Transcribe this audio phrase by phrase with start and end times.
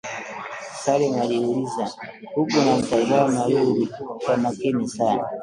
[0.83, 1.89] Salma aliuliza
[2.35, 3.87] huku anamtazama Lulu
[4.25, 5.29] kwa makini sana